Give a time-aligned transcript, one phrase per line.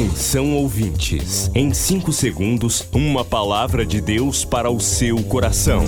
[0.00, 5.84] Atenção ouvintes, em 5 segundos, uma palavra de Deus para o seu coração.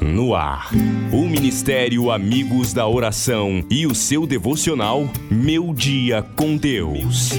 [0.00, 0.70] No ar,
[1.12, 7.30] o Ministério Amigos da Oração e o seu devocional Meu Dia com Deus.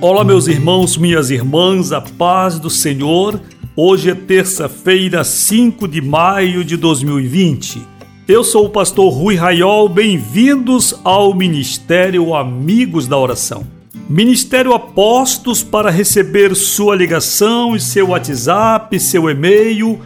[0.00, 3.40] Olá, meus irmãos, minhas irmãs, a paz do Senhor.
[3.76, 7.93] Hoje é terça-feira, 5 de maio de 2020.
[8.26, 13.66] Eu sou o pastor Rui Raiol, bem-vindos ao Ministério Amigos da Oração.
[14.08, 20.00] Ministério Apostos para receber sua ligação e seu WhatsApp, seu e-mail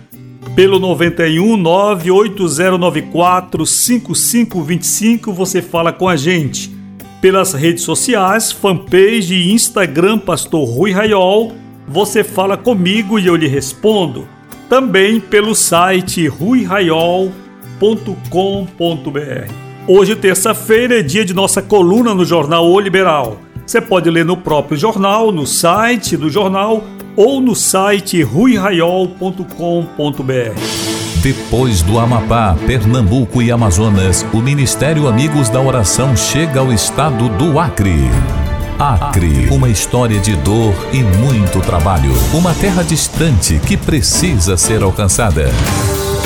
[0.57, 6.77] pelo 91 98094 5525 você fala com a gente.
[7.21, 11.52] Pelas redes sociais, fanpage e Instagram Pastor Rui Raiol,
[11.87, 14.27] você fala comigo e eu lhe respondo.
[14.69, 17.46] Também pelo site ruiraiol.com
[17.80, 19.52] liberal.com.br.
[19.87, 23.38] Hoje, terça-feira, é dia de nossa coluna no jornal O Liberal.
[23.65, 26.85] Você pode ler no próprio jornal, no site do jornal
[27.16, 29.45] ou no site ruiraiol.com.br.
[31.23, 37.59] Depois do Amapá, Pernambuco e Amazonas, o Ministério Amigos da Oração chega ao estado do
[37.59, 38.09] Acre.
[38.79, 42.13] Acre, uma história de dor e muito trabalho.
[42.32, 45.51] Uma terra distante que precisa ser alcançada.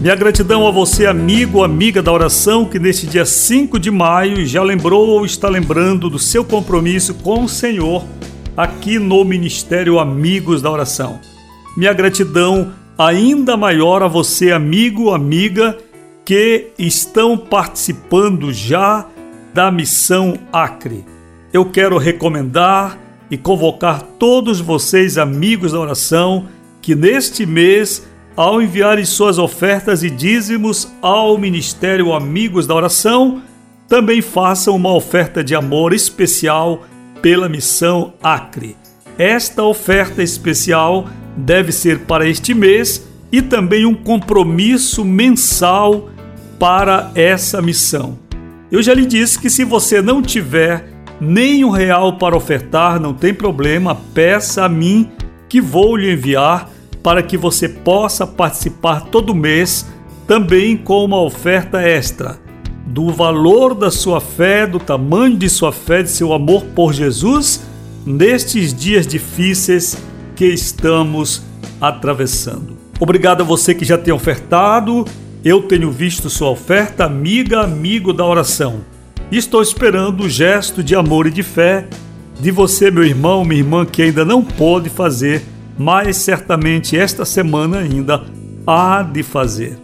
[0.00, 4.62] Minha gratidão a você, amigo, amiga da oração, que neste dia 5 de maio já
[4.62, 8.04] lembrou ou está lembrando do seu compromisso com o Senhor
[8.56, 11.18] aqui no Ministério Amigos da Oração.
[11.76, 15.76] Minha gratidão ainda maior a você, amigo, amiga,
[16.24, 19.04] que estão participando já
[19.52, 21.04] da missão Acre.
[21.52, 22.96] Eu quero recomendar
[23.28, 26.46] e convocar todos vocês, amigos da oração,
[26.80, 28.07] que neste mês
[28.38, 33.42] ao enviarem suas ofertas e dízimos ao Ministério Amigos da Oração,
[33.88, 36.84] também façam uma oferta de amor especial
[37.20, 38.76] pela missão Acre.
[39.18, 46.08] Esta oferta especial deve ser para este mês e também um compromisso mensal
[46.60, 48.16] para essa missão.
[48.70, 50.88] Eu já lhe disse que se você não tiver
[51.20, 55.10] nenhum real para ofertar, não tem problema, peça a mim
[55.48, 59.86] que vou lhe enviar para que você possa participar todo mês
[60.26, 62.38] também com uma oferta extra
[62.86, 67.62] do valor da sua fé, do tamanho de sua fé, de seu amor por Jesus
[68.04, 69.96] nestes dias difíceis
[70.34, 71.42] que estamos
[71.80, 72.78] atravessando.
[72.98, 75.04] Obrigado a você que já tem ofertado.
[75.44, 78.80] Eu tenho visto sua oferta, amiga, amigo da oração.
[79.30, 81.86] Estou esperando o gesto de amor e de fé
[82.40, 85.42] de você, meu irmão, minha irmã, que ainda não pôde fazer
[85.78, 88.24] mas certamente esta semana ainda
[88.66, 89.78] há de fazer.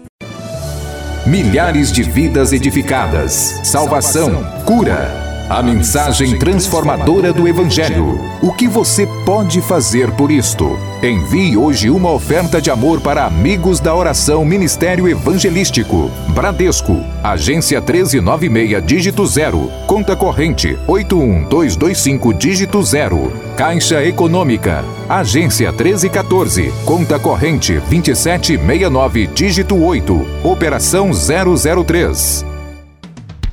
[1.24, 5.22] Milhares de vidas edificadas, salvação, cura.
[5.48, 8.18] A mensagem transformadora do Evangelho.
[8.42, 10.78] O que você pode fazer por isto?
[11.02, 16.10] Envie hoje uma oferta de amor para Amigos da Oração Ministério Evangelístico.
[16.34, 19.72] Bradesco, agência 1396, dígito 0.
[19.86, 23.32] Conta corrente 81225, dígito 0.
[23.56, 26.70] Caixa Econômica, agência 1314.
[26.84, 30.26] Conta corrente 2769, dígito 8.
[30.44, 32.44] Operação 003.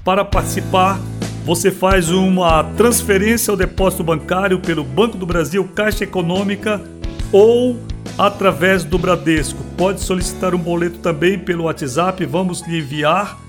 [0.04, 1.00] Para participar,
[1.46, 6.82] você faz uma transferência ao depósito bancário pelo Banco do Brasil, Caixa Econômica
[7.32, 7.80] ou
[8.18, 9.64] através do Bradesco.
[9.78, 13.40] Pode solicitar um boleto também pelo WhatsApp, vamos lhe enviar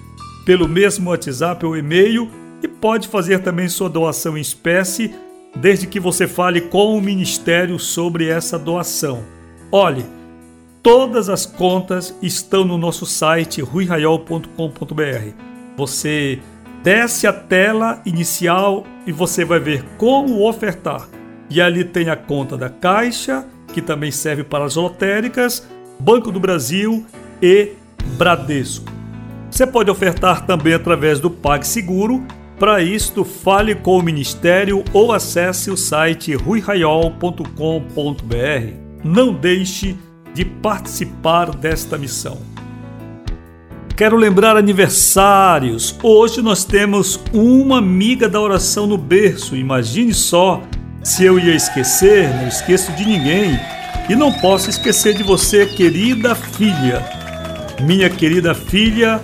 [0.45, 2.31] pelo mesmo WhatsApp ou e-mail
[2.63, 5.15] e pode fazer também sua doação em espécie,
[5.55, 9.25] desde que você fale com o ministério sobre essa doação.
[9.71, 10.05] Olhe,
[10.83, 15.35] todas as contas estão no nosso site ruiraiol.com.br.
[15.77, 16.41] Você
[16.83, 21.09] Desce a tela inicial e você vai ver como ofertar.
[21.49, 25.67] E ali tem a conta da Caixa, que também serve para as lotéricas,
[26.01, 27.07] Banco do Brasil
[27.41, 27.73] e
[28.19, 29.02] Bradesco.
[29.53, 32.25] Você pode ofertar também através do PagSeguro.
[32.59, 37.45] Para isto, fale com o Ministério ou acesse o site ruiraiol.com.br.
[39.05, 39.95] Não deixe
[40.33, 42.39] de participar desta missão.
[43.95, 45.99] Quero lembrar aniversários.
[46.03, 49.55] Hoje nós temos uma amiga da oração no berço.
[49.55, 50.63] Imagine só,
[51.03, 53.61] Se eu ia esquecer, não esqueço de ninguém.
[54.09, 57.05] E não posso esquecer de você, querida filha.
[57.83, 59.21] Minha querida filha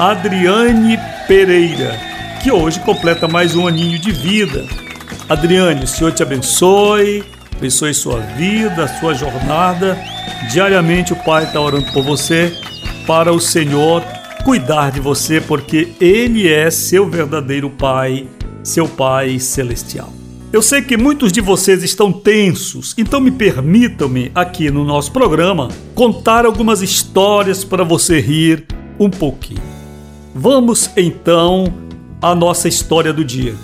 [0.00, 0.98] Adriane
[1.28, 1.94] Pereira,
[2.42, 4.64] que hoje completa mais um aninho de vida.
[5.28, 7.22] Adriane, o Senhor te abençoe,
[7.54, 9.98] abençoe sua vida, sua jornada.
[10.50, 12.50] Diariamente o Pai está orando por você,
[13.06, 14.02] para o Senhor
[14.42, 18.26] cuidar de você, porque Ele é seu verdadeiro Pai,
[18.64, 20.10] seu Pai celestial.
[20.50, 25.68] Eu sei que muitos de vocês estão tensos, então me permitam-me aqui no nosso programa
[25.94, 28.64] contar algumas histórias para você rir
[28.98, 29.69] um pouquinho.
[30.34, 31.64] Vamos então
[32.22, 33.54] à nossa história do dia.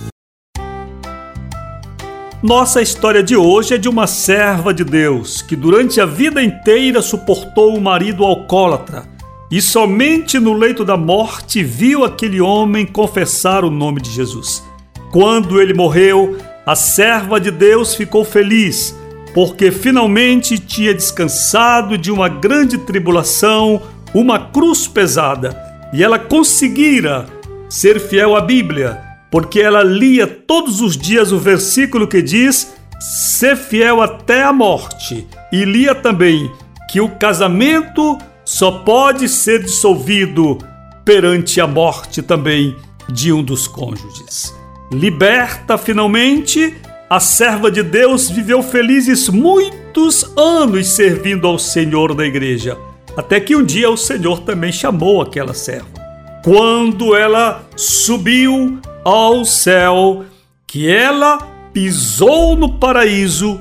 [2.42, 7.00] Nossa história de hoje é de uma serva de Deus que durante a vida inteira
[7.00, 9.04] suportou o marido alcoólatra
[9.48, 14.64] e somente no leito da morte viu aquele homem confessar o nome de Jesus.
[15.12, 16.36] Quando ele morreu,
[16.66, 18.92] a serva de Deus ficou feliz,
[19.32, 23.80] porque finalmente tinha descansado de uma grande tribulação,
[24.12, 27.26] uma cruz pesada, e ela conseguira
[27.68, 33.56] ser fiel à Bíblia porque ela lia todos os dias o versículo que diz: ser
[33.56, 36.50] fiel até a morte, e lia também
[36.90, 40.58] que o casamento só pode ser dissolvido
[41.04, 42.76] perante a morte também
[43.08, 44.54] de um dos cônjuges.
[44.92, 46.74] Liberta finalmente,
[47.10, 52.76] a serva de Deus viveu felizes muitos anos servindo ao Senhor da igreja,
[53.16, 55.88] até que um dia o Senhor também chamou aquela serva.
[56.44, 60.24] Quando ela subiu ao céu
[60.66, 61.38] que ela
[61.72, 63.60] pisou no paraíso,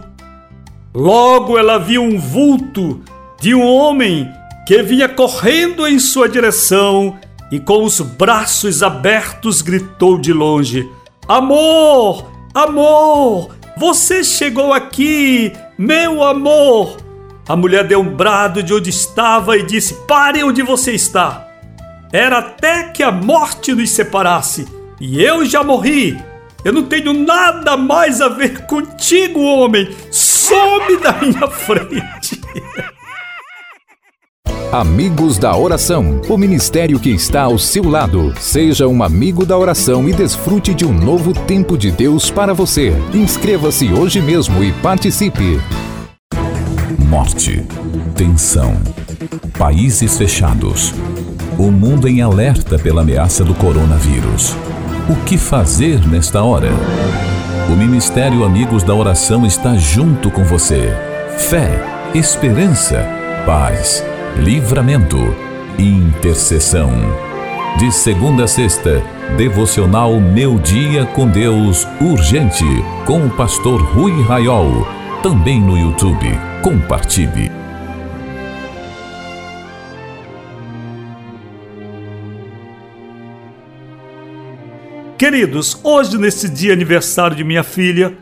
[0.94, 3.02] logo ela viu um vulto
[3.40, 4.30] de um homem
[4.68, 7.18] que vinha correndo em sua direção
[7.52, 10.90] e com os braços abertos gritou de longe:
[11.28, 17.05] Amor, amor, você chegou aqui, meu amor.
[17.48, 21.48] A mulher deu um brado de onde estava e disse: Pare onde você está.
[22.12, 24.68] Era até que a morte nos separasse.
[25.00, 26.18] E eu já morri.
[26.64, 29.96] Eu não tenho nada mais a ver contigo, homem.
[30.10, 32.42] Some da minha frente.
[34.72, 38.34] Amigos da Oração, o ministério que está ao seu lado.
[38.40, 42.92] Seja um amigo da oração e desfrute de um novo tempo de Deus para você.
[43.14, 45.62] Inscreva-se hoje mesmo e participe.
[47.10, 47.64] Morte,
[48.16, 48.74] tensão,
[49.60, 50.94] países fechados,
[51.58, 54.56] o mundo em alerta pela ameaça do coronavírus.
[55.08, 56.72] O que fazer nesta hora?
[57.70, 60.94] O Ministério Amigos da Oração está junto com você.
[61.38, 61.80] Fé,
[62.16, 63.06] esperança,
[63.46, 64.04] paz,
[64.38, 65.36] livramento,
[65.78, 66.92] intercessão.
[67.78, 69.04] De segunda a sexta,
[69.38, 72.66] devocional Meu Dia com Deus Urgente,
[73.06, 75.05] com o pastor Rui Raiol.
[75.26, 76.28] Também no YouTube.
[76.62, 77.50] Compartilhe.
[85.18, 88.16] Queridos, hoje, nesse dia aniversário de minha filha,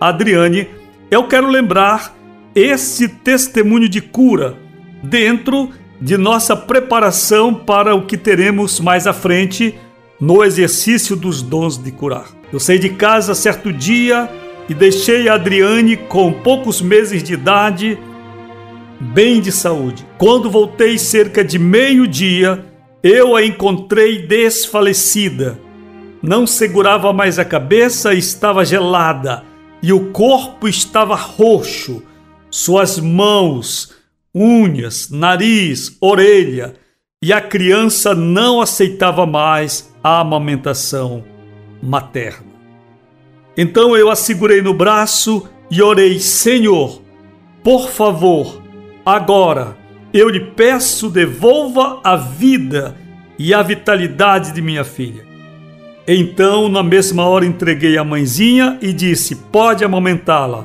[0.00, 0.68] Adriane,
[1.08, 2.16] eu quero lembrar
[2.56, 4.58] esse testemunho de cura
[5.00, 5.70] dentro
[6.00, 9.78] de nossa preparação para o que teremos mais à frente
[10.20, 12.26] no exercício dos dons de curar.
[12.52, 14.28] Eu saí de casa certo dia
[14.68, 17.98] e deixei Adriane com poucos meses de idade,
[19.00, 20.06] bem de saúde.
[20.18, 22.64] Quando voltei cerca de meio-dia,
[23.02, 25.58] eu a encontrei desfalecida
[26.22, 29.44] não segurava mais a cabeça, estava gelada
[29.82, 32.02] e o corpo estava roxo.
[32.50, 33.94] Suas mãos,
[34.34, 36.74] unhas, nariz, orelha
[37.22, 41.24] e a criança não aceitava mais a amamentação
[41.82, 42.57] materna.
[43.60, 47.02] Então eu a segurei no braço e orei: Senhor,
[47.64, 48.62] por favor,
[49.04, 49.76] agora
[50.14, 52.96] eu lhe peço, devolva a vida
[53.36, 55.26] e a vitalidade de minha filha.
[56.06, 60.64] Então, na mesma hora, entreguei a mãezinha e disse: Pode amamentá-la.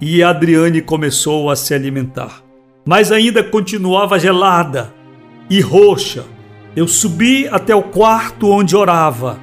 [0.00, 2.42] E Adriane começou a se alimentar.
[2.84, 4.92] Mas ainda continuava gelada
[5.50, 6.24] e roxa.
[6.74, 9.38] Eu subi até o quarto onde orava,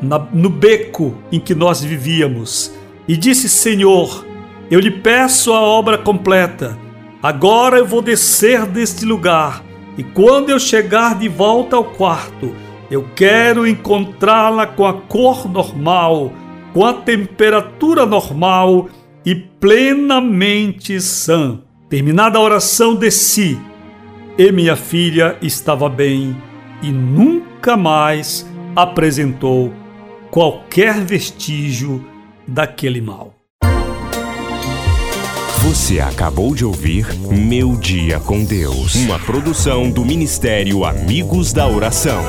[0.00, 2.72] na, no beco em que nós vivíamos,
[3.08, 4.24] e disse: Senhor,
[4.70, 6.78] eu lhe peço a obra completa.
[7.22, 9.62] Agora eu vou descer deste lugar,
[9.96, 12.54] e quando eu chegar de volta ao quarto,
[12.90, 16.32] eu quero encontrá-la com a cor normal,
[16.72, 18.88] com a temperatura normal
[19.24, 21.60] e plenamente sã.
[21.88, 23.58] Terminada a oração, desci
[24.38, 26.36] e minha filha estava bem
[26.82, 29.72] e nunca mais apresentou
[30.30, 32.04] qualquer vestígio
[32.46, 33.34] daquele mal.
[35.62, 42.22] Você acabou de ouvir Meu Dia com Deus, uma produção do Ministério Amigos da Oração.